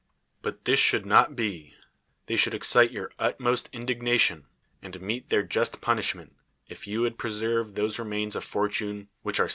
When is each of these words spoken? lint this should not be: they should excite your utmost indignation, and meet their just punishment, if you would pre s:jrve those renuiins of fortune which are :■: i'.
lint 0.41 0.65
this 0.65 0.79
should 0.79 1.05
not 1.05 1.35
be: 1.35 1.75
they 2.25 2.35
should 2.35 2.55
excite 2.55 2.89
your 2.89 3.11
utmost 3.19 3.69
indignation, 3.71 4.47
and 4.81 4.99
meet 4.99 5.29
their 5.29 5.43
just 5.43 5.79
punishment, 5.79 6.35
if 6.67 6.87
you 6.87 7.01
would 7.01 7.19
pre 7.19 7.29
s:jrve 7.29 7.75
those 7.75 7.97
renuiins 7.97 8.35
of 8.35 8.43
fortune 8.43 9.09
which 9.21 9.39
are 9.39 9.45
:■: 9.39 9.45
i'. 9.49 9.49